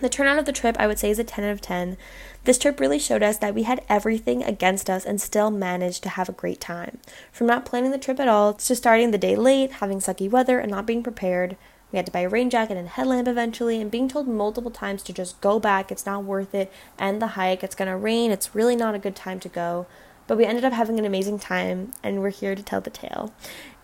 The 0.01 0.09
turnout 0.09 0.39
of 0.39 0.47
the 0.47 0.53
trip, 0.53 0.77
I 0.79 0.87
would 0.87 0.99
say, 0.99 1.11
is 1.11 1.19
a 1.19 1.25
10 1.25 1.45
out 1.45 1.51
of 1.51 1.61
10. 1.61 1.99
This 2.45 2.57
trip 2.57 2.81
really 2.81 2.99
showed 2.99 3.23
us 3.23 3.37
that 3.37 3.55
we 3.55 3.65
had 3.65 3.85
everything 3.87 4.43
against 4.43 4.89
us 4.89 5.05
and 5.05 5.21
still 5.21 5.51
managed 5.51 6.03
to 6.05 6.09
have 6.09 6.29
a 6.29 6.33
great 6.33 6.59
time. 6.59 6.99
From 7.31 7.47
not 7.47 7.67
planning 7.67 7.91
the 7.91 7.99
trip 7.99 8.19
at 8.19 8.27
all 8.27 8.55
to 8.55 8.75
starting 8.75 9.11
the 9.11 9.19
day 9.19 9.37
late, 9.37 9.73
having 9.73 9.99
sucky 9.99 10.29
weather, 10.29 10.59
and 10.59 10.71
not 10.71 10.87
being 10.87 11.03
prepared, 11.03 11.59
we 11.93 11.99
had 11.99 12.07
to 12.07 12.13
buy 12.13 12.21
a 12.21 12.31
rain 12.31 12.49
jacket 12.49 12.79
and 12.79 12.89
headlamp 12.89 13.29
eventually, 13.29 13.79
and 13.79 13.91
being 13.91 14.09
told 14.09 14.27
multiple 14.27 14.71
times 14.71 15.03
to 15.03 15.13
just 15.13 15.39
go 15.43 15.61
back, 15.61 15.93
it's 15.93 16.07
not 16.07 16.25
worth 16.25 16.55
it, 16.55 16.73
end 16.99 17.21
the 17.21 17.29
hike, 17.29 17.63
it's 17.63 17.75
gonna 17.75 17.99
rain, 17.99 18.31
it's 18.31 18.55
really 18.55 18.77
not 18.77 18.95
a 18.95 18.99
good 18.99 19.17
time 19.17 19.39
to 19.41 19.51
go. 19.51 19.87
But 20.31 20.39
we 20.39 20.47
ended 20.47 20.65
up 20.65 20.73
having 20.73 20.97
an 21.01 21.05
amazing 21.05 21.41
time, 21.41 21.91
and 22.05 22.23
we're 22.23 22.31
here 22.31 22.55
to 22.55 22.63
tell 22.63 22.81
the 22.81 22.89
tale. 22.89 23.35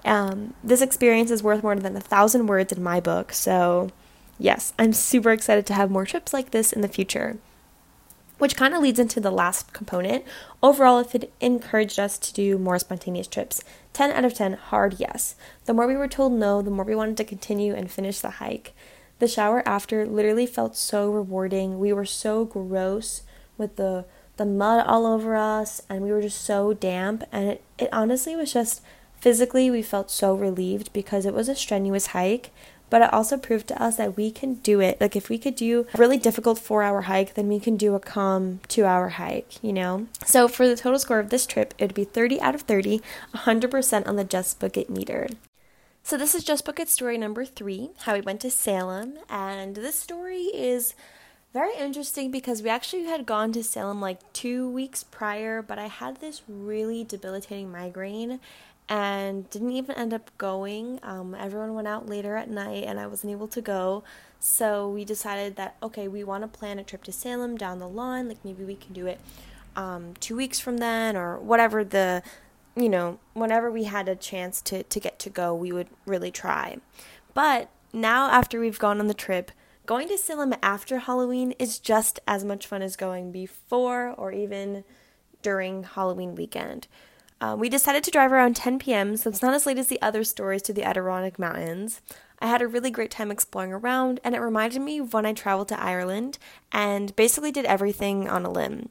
Um, 0.05 0.55
this 0.63 0.81
experience 0.81 1.33
is 1.33 1.43
worth 1.43 1.65
more 1.65 1.75
than 1.75 1.97
a 1.97 2.01
thousand 2.01 2.47
words 2.47 2.73
in 2.73 2.85
my 2.85 3.01
book, 3.01 3.33
so 3.33 3.91
yes, 4.39 4.73
I'm 4.79 4.93
super 4.93 5.33
excited 5.33 5.67
to 5.67 5.75
have 5.75 5.91
more 5.91 6.05
trips 6.07 6.33
like 6.33 6.53
this 6.53 6.73
in 6.73 6.83
the 6.83 6.89
future. 6.89 7.39
Which 8.39 8.55
kind 8.55 8.75
of 8.75 8.81
leads 8.81 9.01
into 9.01 9.19
the 9.19 9.33
last 9.33 9.73
component. 9.73 10.25
Overall, 10.63 11.01
if 11.01 11.17
it 11.17 11.33
encouraged 11.41 11.99
us 11.99 12.17
to 12.17 12.33
do 12.33 12.59
more 12.59 12.79
spontaneous 12.79 13.27
trips, 13.27 13.65
10 13.93 14.13
out 14.13 14.25
of 14.25 14.35
10, 14.35 14.53
hard 14.53 15.01
yes. 15.01 15.35
The 15.65 15.75
more 15.75 15.89
we 15.89 15.97
were 15.97 16.07
told 16.07 16.33
no, 16.33 16.63
the 16.63 16.71
more 16.71 16.85
we 16.85 16.95
wanted 16.95 17.17
to 17.17 17.25
continue 17.25 17.75
and 17.75 17.91
finish 17.91 18.21
the 18.21 18.31
hike. 18.39 18.73
The 19.19 19.27
shower 19.27 19.65
after 19.67 20.07
literally 20.07 20.47
felt 20.47 20.77
so 20.77 21.11
rewarding. 21.11 21.81
We 21.81 21.93
were 21.93 22.05
so 22.05 22.45
gross 22.45 23.23
with 23.59 23.75
the 23.75 24.05
the 24.37 24.47
mud 24.47 24.87
all 24.87 25.07
over 25.07 25.37
us 25.37 25.83
and 25.89 26.03
we 26.03 26.13
were 26.13 26.23
just 26.23 26.43
so 26.43 26.73
damp 26.75 27.25
and 27.33 27.49
it, 27.49 27.63
it 27.79 27.89
honestly 27.93 28.37
was 28.37 28.53
just 28.53 28.83
physically 29.19 29.71
we 29.71 29.83
felt 29.83 30.11
so 30.11 30.35
relieved 30.35 30.93
because 30.93 31.25
it 31.25 31.35
was 31.35 31.49
a 31.49 31.55
strenuous 31.55 32.09
hike 32.09 32.51
but 32.89 33.03
it 33.03 33.13
also 33.13 33.37
proved 33.37 33.67
to 33.69 33.83
us 33.83 33.97
that 33.97 34.17
we 34.17 34.31
can 34.31 34.55
do 34.55 34.81
it. 34.81 35.01
Like 35.01 35.17
if 35.17 35.29
we 35.29 35.39
could 35.39 35.57
do 35.57 35.87
a 35.93 35.99
really 35.99 36.19
difficult 36.19 36.59
four 36.59 36.83
hour 36.83 37.03
hike 37.03 37.35
then 37.35 37.49
we 37.49 37.59
can 37.59 37.77
do 37.77 37.95
a 37.95 38.01
calm 38.01 38.61
two 38.69 38.85
hour 38.85 39.11
hike 39.11 39.63
you 39.63 39.73
know? 39.73 40.07
So 40.25 40.49
for 40.49 40.69
the 40.69 40.77
total 40.77 40.99
score 40.99 41.19
of 41.19 41.31
this 41.31 41.47
trip 41.47 41.75
it 41.79 41.85
would 41.85 41.95
be 41.95 42.05
30 42.05 42.41
out 42.41 42.55
of 42.55 42.63
30 42.63 43.01
100% 43.35 44.07
on 44.07 44.17
the 44.17 44.25
just 44.25 44.61
book 44.61 44.77
it 44.77 44.91
meter. 44.91 45.29
So 46.03 46.17
this 46.17 46.35
is 46.35 46.45
just 46.45 46.65
book 46.65 46.79
it 46.79 46.89
story 46.89 47.19
number 47.19 47.45
three 47.45 47.91
how 48.03 48.15
we 48.15 48.21
went 48.21 48.41
to 48.43 48.51
salem 48.51 49.15
and 49.29 49.75
this 49.75 49.99
story 49.99 50.45
is 50.55 50.95
very 51.57 51.75
interesting 51.79 52.31
because 52.31 52.63
we 52.63 52.69
actually 52.69 53.05
had 53.05 53.25
gone 53.25 53.51
to 53.51 53.65
Salem 53.65 53.99
like 53.99 54.19
two 54.35 54.69
weeks 54.69 55.03
prior, 55.03 55.63
but 55.63 55.79
I 55.79 55.87
had 55.87 56.21
this 56.21 56.43
really 56.47 57.03
debilitating 57.03 57.73
migraine 57.73 58.41
and 58.91 59.49
didn't 59.49 59.71
even 59.71 59.97
end 59.97 60.13
up 60.13 60.31
going. 60.37 61.01
Um, 61.03 61.35
everyone 61.35 61.75
went 61.75 61.89
out 61.89 62.07
later 62.07 62.37
at 62.37 62.51
night 62.51 62.85
and 62.85 63.01
I 63.01 63.07
wasn't 63.07 63.31
able 63.33 63.49
to 63.49 63.63
go. 63.63 64.05
So 64.39 64.91
we 64.91 65.07
decided 65.07 65.57
that, 65.57 65.77
okay, 65.83 66.09
we 66.09 66.23
want 66.23 66.43
to 66.43 66.59
plan 66.59 66.79
a 66.79 66.85
trip 66.85 67.05
to 67.05 67.13
Salem 67.13 67.57
down 67.57 67.79
the 67.79 67.89
line. 67.89 68.29
Like 68.29 68.45
maybe 68.45 68.63
we 68.63 68.77
can 68.77 68.93
do 68.93 69.07
it 69.07 69.19
um, 69.77 70.13
two 70.21 70.37
weeks 70.37 70.61
from 70.61 70.77
then 70.77 71.17
or 71.17 71.39
whatever 71.39 71.83
the, 71.83 72.23
you 72.77 72.91
know, 72.91 73.19
whenever 73.33 73.71
we 73.71 73.85
had 73.85 74.11
a 74.11 74.15
chance 74.15 74.61
to, 74.61 74.83
to 74.83 75.01
get 75.01 75.19
to 75.21 75.31
go, 75.31 75.55
we 75.55 75.73
would 75.73 75.89
really 76.05 76.31
try. 76.31 76.77
But 77.33 77.71
now, 77.95 78.29
after 78.31 78.61
we've 78.61 78.79
gone 78.79 79.01
on 79.01 79.07
the 79.07 79.15
trip, 79.15 79.53
going 79.87 80.09
to 80.09 80.19
Salem 80.19 80.55
after 80.63 80.99
Halloween 80.99 81.53
is 81.53 81.79
just 81.79 82.19
as 82.27 82.45
much 82.45 82.67
fun 82.67 82.83
as 82.83 82.97
going 82.97 83.31
before 83.31 84.09
or 84.19 84.33
even 84.33 84.85
during 85.43 85.85
Halloween 85.85 86.35
weekend. 86.35 86.89
Uh, 87.41 87.55
we 87.57 87.69
decided 87.69 88.03
to 88.03 88.11
drive 88.11 88.33
around 88.33 88.57
10 88.57 88.81
p.m., 88.81 89.17
so 89.17 89.31
it's 89.31 89.43
not 89.43 89.55
as 89.55 89.65
late 89.65 89.79
as 89.79 89.87
the 89.87 90.03
other 90.03 90.25
stories 90.25 90.63
to 90.63 90.73
the 90.73 90.83
Adirondack 90.83 91.39
Mountains. 91.39 92.01
I 92.41 92.49
had 92.49 92.63
a 92.63 92.67
really 92.67 92.91
great 92.91 93.11
time 93.11 93.31
exploring 93.31 93.73
around, 93.73 94.21
and 94.25 94.35
it 94.35 94.41
reminded 94.41 94.83
me 94.83 94.99
of 94.99 95.13
when 95.13 95.25
I 95.25 95.33
traveled 95.33 95.69
to 95.69 95.81
Ireland 95.81 96.39
and 96.73 97.15
basically 97.15 97.53
did 97.53 97.65
everything 97.65 98.29
on 98.29 98.45
a 98.45 98.51
limb. 98.51 98.89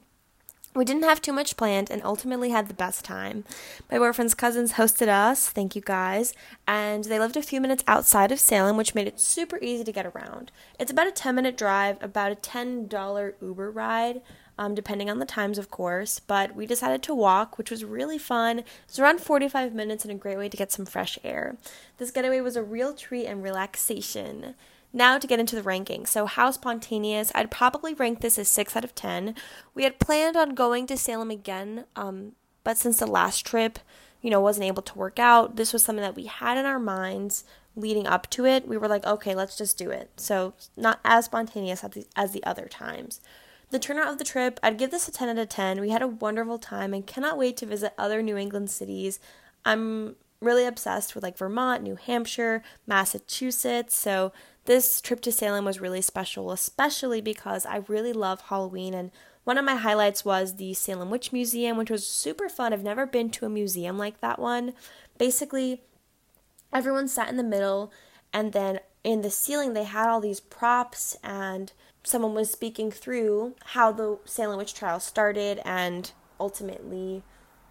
We 0.76 0.84
didn't 0.84 1.04
have 1.04 1.22
too 1.22 1.32
much 1.32 1.56
planned 1.56 1.90
and 1.90 2.02
ultimately 2.04 2.50
had 2.50 2.68
the 2.68 2.74
best 2.74 3.02
time. 3.02 3.44
My 3.90 3.96
boyfriend's 3.96 4.34
cousins 4.34 4.74
hosted 4.74 5.08
us, 5.08 5.48
thank 5.48 5.74
you 5.74 5.80
guys, 5.80 6.34
and 6.68 7.04
they 7.04 7.18
lived 7.18 7.38
a 7.38 7.42
few 7.42 7.62
minutes 7.62 7.82
outside 7.88 8.30
of 8.30 8.38
Salem, 8.38 8.76
which 8.76 8.94
made 8.94 9.06
it 9.06 9.18
super 9.18 9.58
easy 9.62 9.84
to 9.84 9.92
get 9.92 10.04
around. 10.04 10.50
It's 10.78 10.90
about 10.90 11.06
a 11.06 11.12
10 11.12 11.34
minute 11.34 11.56
drive, 11.56 11.96
about 12.02 12.30
a 12.30 12.36
$10 12.36 13.32
Uber 13.40 13.70
ride, 13.70 14.20
um, 14.58 14.74
depending 14.74 15.08
on 15.08 15.18
the 15.18 15.24
times, 15.24 15.56
of 15.56 15.70
course, 15.70 16.18
but 16.18 16.54
we 16.54 16.66
decided 16.66 17.02
to 17.04 17.14
walk, 17.14 17.56
which 17.56 17.70
was 17.70 17.82
really 17.82 18.18
fun. 18.18 18.58
It 18.58 18.66
was 18.86 18.98
around 18.98 19.22
45 19.22 19.72
minutes 19.72 20.04
and 20.04 20.12
a 20.12 20.14
great 20.14 20.36
way 20.36 20.50
to 20.50 20.56
get 20.58 20.72
some 20.72 20.84
fresh 20.84 21.18
air. 21.24 21.56
This 21.96 22.10
getaway 22.10 22.42
was 22.42 22.54
a 22.56 22.62
real 22.62 22.92
treat 22.92 23.24
and 23.24 23.42
relaxation. 23.42 24.54
Now 24.92 25.18
to 25.18 25.26
get 25.26 25.40
into 25.40 25.56
the 25.56 25.62
ranking. 25.62 26.06
So, 26.06 26.26
how 26.26 26.50
spontaneous? 26.50 27.32
I'd 27.34 27.50
probably 27.50 27.94
rank 27.94 28.20
this 28.20 28.38
as 28.38 28.48
6 28.48 28.76
out 28.76 28.84
of 28.84 28.94
10. 28.94 29.34
We 29.74 29.84
had 29.84 29.98
planned 29.98 30.36
on 30.36 30.54
going 30.54 30.86
to 30.86 30.96
Salem 30.96 31.30
again, 31.30 31.84
um, 31.96 32.32
but 32.64 32.78
since 32.78 32.98
the 32.98 33.06
last 33.06 33.44
trip, 33.44 33.78
you 34.22 34.30
know, 34.30 34.40
wasn't 34.40 34.66
able 34.66 34.82
to 34.82 34.98
work 34.98 35.18
out, 35.18 35.56
this 35.56 35.72
was 35.72 35.84
something 35.84 36.02
that 36.02 36.16
we 36.16 36.26
had 36.26 36.56
in 36.56 36.66
our 36.66 36.80
minds 36.80 37.44
leading 37.76 38.06
up 38.06 38.28
to 38.30 38.46
it. 38.46 38.66
We 38.66 38.78
were 38.78 38.88
like, 38.88 39.04
okay, 39.04 39.34
let's 39.34 39.56
just 39.56 39.76
do 39.76 39.90
it. 39.90 40.10
So, 40.16 40.54
not 40.76 41.00
as 41.04 41.26
spontaneous 41.26 41.84
as 41.84 41.90
the, 41.90 42.06
as 42.16 42.32
the 42.32 42.44
other 42.44 42.66
times. 42.66 43.20
The 43.70 43.78
turnout 43.78 44.08
of 44.08 44.18
the 44.18 44.24
trip, 44.24 44.60
I'd 44.62 44.78
give 44.78 44.90
this 44.90 45.08
a 45.08 45.12
10 45.12 45.28
out 45.28 45.38
of 45.38 45.48
10. 45.48 45.80
We 45.80 45.90
had 45.90 46.02
a 46.02 46.06
wonderful 46.06 46.58
time 46.58 46.94
and 46.94 47.06
cannot 47.06 47.36
wait 47.36 47.56
to 47.58 47.66
visit 47.66 47.92
other 47.98 48.22
New 48.22 48.36
England 48.36 48.70
cities. 48.70 49.18
I'm 49.64 50.16
really 50.46 50.64
obsessed 50.64 51.14
with 51.14 51.24
like 51.24 51.36
Vermont, 51.36 51.82
New 51.82 51.96
Hampshire, 51.96 52.62
Massachusetts. 52.86 53.94
So 53.94 54.32
this 54.64 55.00
trip 55.00 55.20
to 55.22 55.32
Salem 55.32 55.64
was 55.64 55.80
really 55.80 56.00
special, 56.00 56.52
especially 56.52 57.20
because 57.20 57.66
I 57.66 57.82
really 57.88 58.12
love 58.14 58.40
Halloween 58.42 58.94
and 58.94 59.10
One 59.46 59.58
of 59.58 59.64
my 59.64 59.76
highlights 59.76 60.24
was 60.24 60.56
the 60.56 60.74
Salem 60.74 61.08
Witch 61.08 61.32
Museum, 61.32 61.76
which 61.76 61.88
was 61.88 62.04
super 62.04 62.48
fun. 62.48 62.72
I've 62.72 62.82
never 62.82 63.06
been 63.06 63.30
to 63.30 63.46
a 63.46 63.48
museum 63.48 63.96
like 63.96 64.20
that 64.20 64.40
one. 64.40 64.74
Basically, 65.18 65.82
everyone 66.72 67.06
sat 67.06 67.28
in 67.28 67.36
the 67.36 67.44
middle, 67.44 67.92
and 68.32 68.52
then 68.52 68.80
in 69.04 69.22
the 69.22 69.30
ceiling, 69.30 69.72
they 69.72 69.84
had 69.84 70.08
all 70.08 70.20
these 70.20 70.40
props, 70.40 71.16
and 71.22 71.72
someone 72.02 72.34
was 72.34 72.50
speaking 72.50 72.90
through 72.90 73.54
how 73.66 73.92
the 73.92 74.18
Salem 74.24 74.58
witch 74.58 74.74
trial 74.74 74.98
started 74.98 75.60
and 75.64 76.10
ultimately 76.40 77.22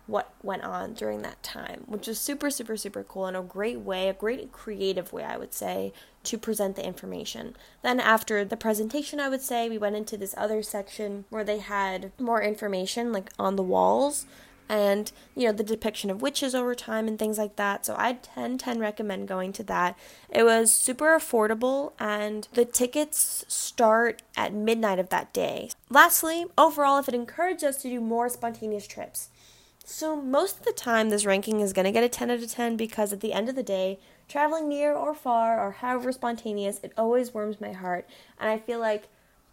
what 0.07 0.33
went 0.43 0.63
on 0.63 0.93
during 0.93 1.21
that 1.23 1.41
time, 1.41 1.83
which 1.87 2.07
is 2.07 2.19
super, 2.19 2.49
super, 2.49 2.77
super 2.77 3.03
cool 3.03 3.25
and 3.25 3.35
a 3.35 3.41
great 3.41 3.79
way, 3.79 4.07
a 4.07 4.13
great 4.13 4.51
creative 4.51 5.11
way, 5.11 5.23
I 5.23 5.37
would 5.37 5.53
say, 5.53 5.93
to 6.23 6.37
present 6.37 6.75
the 6.75 6.85
information. 6.85 7.55
Then, 7.81 7.99
after 7.99 8.45
the 8.45 8.57
presentation, 8.57 9.19
I 9.19 9.29
would 9.29 9.41
say 9.41 9.69
we 9.69 9.77
went 9.77 9.95
into 9.95 10.17
this 10.17 10.35
other 10.37 10.61
section 10.61 11.25
where 11.29 11.43
they 11.43 11.59
had 11.59 12.11
more 12.19 12.41
information, 12.41 13.11
like 13.11 13.31
on 13.39 13.55
the 13.55 13.63
walls, 13.63 14.25
and 14.67 15.11
you 15.35 15.45
know 15.45 15.51
the 15.51 15.63
depiction 15.63 16.09
of 16.09 16.21
witches 16.21 16.55
over 16.55 16.73
time 16.73 17.07
and 17.07 17.19
things 17.19 17.37
like 17.37 17.55
that. 17.55 17.85
So 17.85 17.95
i 17.97 18.13
10 18.13 18.57
10 18.57 18.79
recommend 18.79 19.27
going 19.27 19.53
to 19.53 19.63
that. 19.63 19.97
It 20.29 20.43
was 20.43 20.73
super 20.73 21.15
affordable 21.15 21.93
and 21.99 22.47
the 22.53 22.65
tickets 22.65 23.45
start 23.47 24.21
at 24.35 24.53
midnight 24.53 24.99
of 24.99 25.09
that 25.09 25.33
day. 25.33 25.69
Lastly 25.89 26.45
overall 26.57 26.97
if 26.97 27.07
it 27.07 27.13
encouraged 27.13 27.63
us 27.63 27.81
to 27.83 27.89
do 27.89 28.01
more 28.01 28.29
spontaneous 28.29 28.87
trips 28.87 29.29
so 29.85 30.15
most 30.15 30.59
of 30.59 30.65
the 30.65 30.73
time 30.73 31.09
this 31.09 31.25
ranking 31.25 31.59
is 31.59 31.73
going 31.73 31.85
to 31.85 31.91
get 31.91 32.03
a 32.03 32.09
10 32.09 32.31
out 32.31 32.41
of 32.41 32.51
10 32.51 32.75
because 32.75 33.13
at 33.13 33.21
the 33.21 33.33
end 33.33 33.47
of 33.47 33.55
the 33.55 33.63
day 33.63 33.99
traveling 34.27 34.67
near 34.67 34.93
or 34.93 35.13
far 35.13 35.59
or 35.63 35.71
however 35.71 36.11
spontaneous 36.11 36.79
it 36.83 36.91
always 36.97 37.33
warms 37.33 37.61
my 37.61 37.71
heart 37.71 38.07
and 38.39 38.49
i 38.49 38.57
feel 38.57 38.79
like 38.79 39.07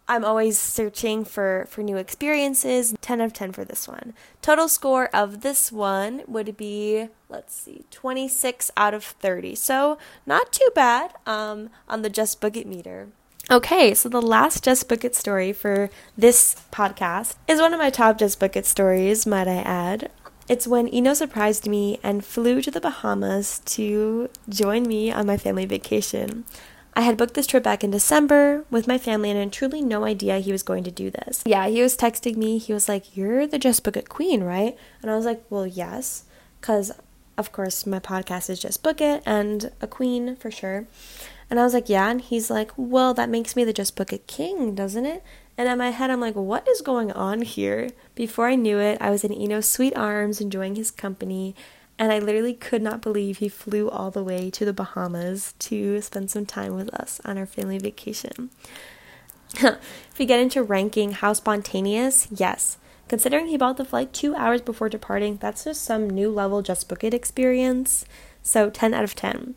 I'm 0.07 0.25
always 0.25 0.59
searching 0.59 1.23
for, 1.23 1.65
for 1.69 1.81
new 1.81 1.95
experiences. 1.95 2.93
10 2.99 3.21
out 3.21 3.25
of 3.25 3.33
10 3.33 3.53
for 3.53 3.63
this 3.63 3.87
one. 3.87 4.13
Total 4.41 4.67
score 4.67 5.07
of 5.15 5.41
this 5.41 5.71
one 5.71 6.23
would 6.27 6.57
be, 6.57 7.07
let's 7.29 7.53
see, 7.53 7.85
26 7.89 8.69
out 8.75 8.93
of 8.93 9.03
30. 9.03 9.55
So 9.55 9.97
not 10.25 10.51
too 10.51 10.69
bad 10.75 11.13
um, 11.25 11.69
on 11.87 12.01
the 12.01 12.09
Just 12.09 12.41
Book 12.41 12.57
It 12.57 12.67
meter. 12.67 13.07
Okay, 13.49 13.93
so 13.93 14.09
the 14.09 14.21
last 14.21 14.63
Just 14.63 14.89
Book 14.89 15.05
It 15.05 15.15
story 15.15 15.53
for 15.53 15.89
this 16.17 16.55
podcast 16.71 17.35
is 17.47 17.59
one 17.59 17.73
of 17.73 17.79
my 17.79 17.89
top 17.89 18.17
Just 18.17 18.39
Book 18.39 18.55
It 18.55 18.65
stories, 18.65 19.25
might 19.25 19.47
I 19.47 19.61
add. 19.61 20.11
It's 20.53 20.67
when 20.67 20.87
Eno 20.89 21.15
surprised 21.15 21.67
me 21.67 21.99
and 22.03 22.23
flew 22.23 22.61
to 22.61 22.69
the 22.69 22.79
Bahamas 22.79 23.57
to 23.65 24.29
join 24.47 24.83
me 24.83 25.11
on 25.11 25.25
my 25.25 25.35
family 25.35 25.65
vacation. 25.65 26.45
I 26.95 27.01
had 27.01 27.17
booked 27.17 27.33
this 27.33 27.47
trip 27.47 27.63
back 27.63 27.83
in 27.83 27.89
December 27.89 28.63
with 28.69 28.85
my 28.85 28.99
family 28.99 29.31
and 29.31 29.39
had 29.39 29.51
truly 29.51 29.81
no 29.81 30.03
idea 30.05 30.37
he 30.37 30.51
was 30.51 30.61
going 30.61 30.83
to 30.83 30.91
do 30.91 31.09
this. 31.09 31.41
Yeah, 31.43 31.67
he 31.69 31.81
was 31.81 31.97
texting 31.97 32.35
me. 32.37 32.59
He 32.59 32.71
was 32.71 32.87
like, 32.87 33.17
You're 33.17 33.47
the 33.47 33.57
Just 33.57 33.83
Book 33.83 33.97
It 33.97 34.09
Queen, 34.09 34.43
right? 34.43 34.77
And 35.01 35.09
I 35.09 35.15
was 35.15 35.25
like, 35.25 35.43
Well, 35.49 35.65
yes. 35.65 36.25
Because, 36.61 36.91
of 37.35 37.51
course, 37.51 37.87
my 37.87 37.97
podcast 37.97 38.51
is 38.51 38.59
Just 38.59 38.83
Book 38.83 39.01
It 39.01 39.23
and 39.25 39.71
a 39.81 39.87
queen 39.87 40.35
for 40.35 40.51
sure. 40.51 40.85
And 41.49 41.59
I 41.59 41.63
was 41.63 41.73
like, 41.73 41.89
Yeah. 41.89 42.11
And 42.11 42.21
he's 42.21 42.51
like, 42.51 42.69
Well, 42.77 43.15
that 43.15 43.27
makes 43.27 43.55
me 43.55 43.63
the 43.63 43.73
Just 43.73 43.95
Book 43.95 44.13
It 44.13 44.27
King, 44.27 44.75
doesn't 44.75 45.07
it? 45.07 45.23
And 45.57 45.69
in 45.69 45.77
my 45.77 45.91
head, 45.91 46.09
I'm 46.09 46.21
like, 46.21 46.35
What 46.35 46.67
is 46.67 46.81
going 46.81 47.11
on 47.11 47.41
here? 47.41 47.89
Before 48.15 48.47
I 48.47 48.55
knew 48.55 48.79
it, 48.79 48.97
I 49.01 49.09
was 49.09 49.23
in 49.23 49.33
Eno's 49.33 49.67
sweet 49.67 49.95
arms 49.95 50.41
enjoying 50.41 50.75
his 50.75 50.91
company 50.91 51.55
and 51.99 52.11
I 52.11 52.19
literally 52.19 52.53
could 52.53 52.81
not 52.81 53.01
believe 53.01 53.37
he 53.37 53.49
flew 53.49 53.89
all 53.89 54.09
the 54.09 54.23
way 54.23 54.49
to 54.51 54.65
the 54.65 54.73
Bahamas 54.73 55.53
to 55.59 56.01
spend 56.01 56.31
some 56.31 56.45
time 56.45 56.75
with 56.75 56.93
us 56.93 57.21
on 57.23 57.37
our 57.37 57.45
family 57.45 57.77
vacation. 57.77 58.49
if 59.55 60.17
we 60.17 60.25
get 60.25 60.39
into 60.39 60.63
ranking 60.63 61.11
how 61.11 61.33
spontaneous, 61.33 62.27
yes. 62.31 62.77
Considering 63.07 63.47
he 63.47 63.57
bought 63.57 63.77
the 63.77 63.85
flight 63.85 64.11
two 64.11 64.35
hours 64.35 64.61
before 64.61 64.89
departing, 64.89 65.37
that's 65.37 65.65
just 65.65 65.83
some 65.83 66.09
new 66.09 66.31
level 66.31 66.61
Just 66.61 66.89
Book 66.89 67.03
It 67.03 67.13
experience. 67.13 68.05
So 68.41 68.69
10 68.69 68.93
out 68.93 69.03
of 69.03 69.13
10. 69.13 69.53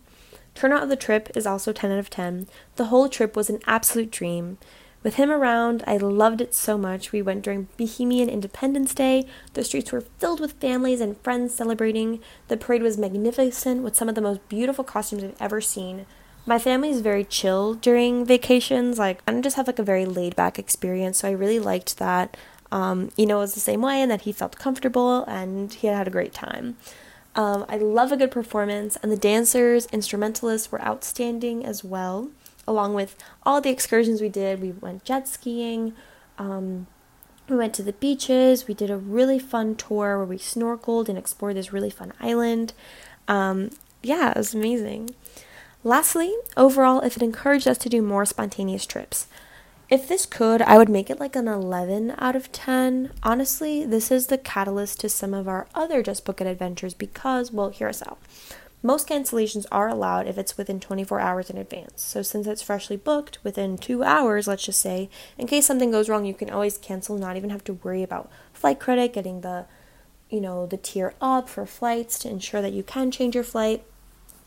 Turnout 0.54 0.82
of 0.82 0.88
the 0.88 0.96
trip 0.96 1.30
is 1.34 1.46
also 1.46 1.72
10 1.72 1.90
out 1.90 1.98
of 1.98 2.10
10. 2.10 2.48
The 2.76 2.86
whole 2.86 3.08
trip 3.08 3.34
was 3.34 3.48
an 3.48 3.60
absolute 3.66 4.10
dream. 4.10 4.58
With 5.06 5.14
him 5.14 5.30
around, 5.30 5.84
I 5.86 5.98
loved 5.98 6.40
it 6.40 6.52
so 6.52 6.76
much. 6.76 7.12
We 7.12 7.22
went 7.22 7.42
during 7.44 7.68
Bahamian 7.78 8.28
Independence 8.28 8.92
Day. 8.92 9.24
The 9.52 9.62
streets 9.62 9.92
were 9.92 10.00
filled 10.00 10.40
with 10.40 10.54
families 10.54 11.00
and 11.00 11.16
friends 11.20 11.54
celebrating. 11.54 12.18
The 12.48 12.56
parade 12.56 12.82
was 12.82 12.98
magnificent 12.98 13.84
with 13.84 13.94
some 13.94 14.08
of 14.08 14.16
the 14.16 14.20
most 14.20 14.48
beautiful 14.48 14.82
costumes 14.82 15.22
I've 15.22 15.40
ever 15.40 15.60
seen. 15.60 16.06
My 16.44 16.58
family 16.58 16.90
is 16.90 17.02
very 17.02 17.22
chill 17.22 17.74
during 17.74 18.26
vacations. 18.26 18.98
Like, 18.98 19.22
I 19.28 19.40
just 19.40 19.54
have 19.54 19.68
like 19.68 19.78
a 19.78 19.84
very 19.84 20.06
laid 20.06 20.34
back 20.34 20.58
experience, 20.58 21.18
so 21.18 21.28
I 21.28 21.30
really 21.30 21.60
liked 21.60 21.98
that. 21.98 22.36
Um, 22.72 23.10
you 23.16 23.26
know, 23.26 23.36
it 23.36 23.42
was 23.42 23.54
the 23.54 23.60
same 23.60 23.82
way, 23.82 24.02
and 24.02 24.10
that 24.10 24.22
he 24.22 24.32
felt 24.32 24.58
comfortable 24.58 25.22
and 25.28 25.72
he 25.72 25.86
had 25.86 25.98
had 25.98 26.08
a 26.08 26.10
great 26.10 26.34
time. 26.34 26.78
Um, 27.36 27.64
I 27.68 27.76
love 27.76 28.10
a 28.10 28.16
good 28.16 28.32
performance, 28.32 28.96
and 29.04 29.12
the 29.12 29.16
dancers, 29.16 29.86
instrumentalists 29.92 30.72
were 30.72 30.82
outstanding 30.82 31.64
as 31.64 31.84
well 31.84 32.30
along 32.66 32.94
with 32.94 33.16
all 33.44 33.60
the 33.60 33.70
excursions 33.70 34.20
we 34.20 34.28
did. 34.28 34.60
We 34.60 34.72
went 34.72 35.04
jet 35.04 35.28
skiing. 35.28 35.94
Um, 36.38 36.86
we 37.48 37.56
went 37.56 37.74
to 37.74 37.82
the 37.82 37.92
beaches. 37.92 38.66
We 38.66 38.74
did 38.74 38.90
a 38.90 38.96
really 38.96 39.38
fun 39.38 39.76
tour 39.76 40.16
where 40.16 40.26
we 40.26 40.38
snorkeled 40.38 41.08
and 41.08 41.16
explored 41.16 41.56
this 41.56 41.72
really 41.72 41.90
fun 41.90 42.12
island. 42.20 42.72
Um, 43.28 43.70
yeah, 44.02 44.30
it 44.30 44.36
was 44.36 44.54
amazing. 44.54 45.10
Lastly, 45.84 46.34
overall, 46.56 47.00
if 47.00 47.16
it 47.16 47.22
encouraged 47.22 47.68
us 47.68 47.78
to 47.78 47.88
do 47.88 48.02
more 48.02 48.24
spontaneous 48.24 48.86
trips, 48.86 49.28
if 49.88 50.08
this 50.08 50.26
could, 50.26 50.60
I 50.62 50.78
would 50.78 50.88
make 50.88 51.10
it 51.10 51.20
like 51.20 51.36
an 51.36 51.46
11 51.46 52.14
out 52.18 52.34
of 52.34 52.50
10. 52.50 53.12
Honestly, 53.22 53.84
this 53.84 54.10
is 54.10 54.26
the 54.26 54.38
catalyst 54.38 54.98
to 55.00 55.08
some 55.08 55.32
of 55.32 55.46
our 55.46 55.68
other 55.76 56.02
Just 56.02 56.24
Book 56.24 56.40
It 56.40 56.48
adventures 56.48 56.92
because, 56.92 57.52
well, 57.52 57.70
hear 57.70 57.88
us 57.88 58.02
out. 58.02 58.18
Most 58.86 59.08
cancellations 59.08 59.66
are 59.72 59.88
allowed 59.88 60.28
if 60.28 60.38
it's 60.38 60.56
within 60.56 60.78
24 60.78 61.18
hours 61.18 61.50
in 61.50 61.58
advance. 61.58 62.02
So, 62.02 62.22
since 62.22 62.46
it's 62.46 62.62
freshly 62.62 62.96
booked 62.96 63.42
within 63.42 63.76
two 63.76 64.04
hours, 64.04 64.46
let's 64.46 64.64
just 64.64 64.80
say, 64.80 65.10
in 65.36 65.48
case 65.48 65.66
something 65.66 65.90
goes 65.90 66.08
wrong, 66.08 66.24
you 66.24 66.34
can 66.34 66.50
always 66.50 66.78
cancel, 66.78 67.18
not 67.18 67.36
even 67.36 67.50
have 67.50 67.64
to 67.64 67.72
worry 67.72 68.04
about 68.04 68.30
flight 68.52 68.78
credit, 68.78 69.12
getting 69.12 69.40
the 69.40 69.66
you 70.30 70.40
know, 70.40 70.66
the 70.66 70.76
tier 70.76 71.14
up 71.20 71.48
for 71.48 71.66
flights 71.66 72.16
to 72.20 72.28
ensure 72.28 72.62
that 72.62 72.72
you 72.72 72.84
can 72.84 73.10
change 73.10 73.34
your 73.34 73.42
flight. 73.42 73.82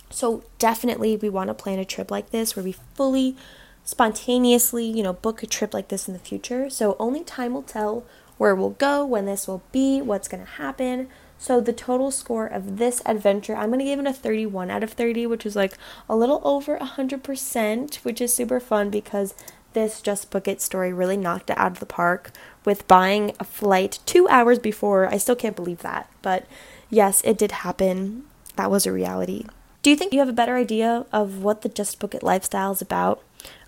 So, 0.09 0.45
definitely, 0.57 1.17
we 1.17 1.27
want 1.27 1.49
to 1.49 1.53
plan 1.53 1.77
a 1.77 1.83
trip 1.83 2.09
like 2.09 2.29
this 2.29 2.55
where 2.55 2.63
we 2.63 2.77
fully, 2.95 3.35
spontaneously, 3.83 4.85
you 4.85 5.03
know, 5.03 5.11
book 5.11 5.43
a 5.43 5.47
trip 5.47 5.73
like 5.73 5.89
this 5.89 6.07
in 6.07 6.13
the 6.13 6.19
future. 6.19 6.69
So, 6.69 6.95
only 6.97 7.25
time 7.25 7.53
will 7.53 7.63
tell 7.63 8.05
where 8.37 8.55
we'll 8.55 8.69
go, 8.69 9.05
when 9.05 9.25
this 9.25 9.49
will 9.49 9.63
be, 9.73 10.01
what's 10.01 10.29
going 10.29 10.45
to 10.45 10.51
happen. 10.51 11.09
So 11.41 11.61
the 11.61 11.71
total 11.71 12.11
score 12.11 12.47
of 12.47 12.77
this 12.77 13.01
adventure, 13.05 13.55
I'm 13.55 13.69
going 13.69 13.79
to 13.79 13.85
give 13.85 13.97
it 13.97 14.05
a 14.05 14.13
31 14.13 14.69
out 14.69 14.83
of 14.83 14.91
30, 14.91 15.25
which 15.25 15.45
is 15.45 15.55
like 15.55 15.77
a 16.09 16.15
little 16.15 16.41
over 16.43 16.77
100%, 16.77 17.95
which 18.03 18.19
is 18.19 18.33
super 18.33 18.59
fun 18.59 18.89
because 18.89 19.33
this 19.71 20.01
Just 20.01 20.31
Book 20.31 20.49
It 20.49 20.61
story 20.61 20.91
really 20.91 21.15
knocked 21.15 21.49
it 21.49 21.57
out 21.57 21.71
of 21.71 21.79
the 21.79 21.85
park 21.85 22.31
with 22.65 22.87
buying 22.89 23.33
a 23.39 23.45
flight 23.45 23.99
two 24.05 24.27
hours 24.27 24.59
before. 24.59 25.07
I 25.07 25.17
still 25.17 25.35
can't 25.35 25.55
believe 25.55 25.79
that. 25.79 26.11
But 26.21 26.45
yes, 26.89 27.21
it 27.23 27.37
did 27.37 27.51
happen. 27.51 28.25
That 28.57 28.69
was 28.69 28.85
a 28.85 28.91
reality. 28.91 29.45
Do 29.81 29.89
you 29.89 29.95
think 29.95 30.11
you 30.11 30.19
have 30.19 30.27
a 30.27 30.33
better 30.33 30.57
idea 30.57 31.05
of 31.13 31.41
what 31.41 31.61
the 31.61 31.69
Just 31.69 31.99
Book 31.99 32.13
It 32.13 32.21
lifestyle 32.21 32.73
is 32.73 32.81
about? 32.81 33.23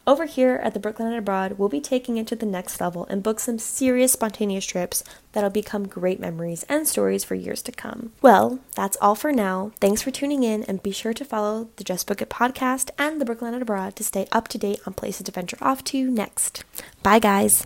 Over 0.08 0.26
here 0.26 0.60
at 0.64 0.74
the 0.74 0.80
Brooklynite 0.80 1.20
Abroad, 1.20 1.60
we'll 1.60 1.70
be 1.70 1.80
taking 1.80 2.18
it 2.18 2.26
to 2.28 2.36
the 2.36 2.46
next 2.46 2.82
level 2.82 3.06
and 3.10 3.22
book 3.22 3.40
some 3.40 3.60
serious 3.60 4.14
spontaneous 4.14 4.66
trips 4.66 5.04
that'll 5.34 5.52
become 5.52 5.88
great 5.88 6.20
memories 6.20 6.64
and 6.68 6.88
stories 6.88 7.24
for 7.24 7.36
years 7.36 7.62
to 7.64 7.72
come. 7.72 8.12
Well, 8.20 8.60
that's 8.76 8.98
all 9.00 9.14
for 9.14 9.32
now. 9.32 9.72
Thanks 9.80 10.02
for 10.02 10.10
tuning 10.10 10.42
in 10.42 10.64
and 10.64 10.82
be 10.82 10.92
sure 10.92 11.14
to 11.14 11.24
follow 11.24 11.70
the 11.76 11.84
Just 11.84 12.08
Book 12.08 12.22
It 12.22 12.30
podcast 12.30 12.90
and 12.98 13.22
the 13.22 13.26
Brooklynite 13.26 13.62
Abroad 13.62 13.96
to 13.98 14.04
stay 14.04 14.28
up 14.32 14.48
to 14.50 14.58
date 14.58 14.80
on 14.88 14.94
places 14.94 15.26
to 15.26 15.32
venture 15.32 15.58
off 15.62 15.84
to 15.86 16.10
next. 16.10 16.64
Bye, 17.04 17.20
guys. 17.20 17.60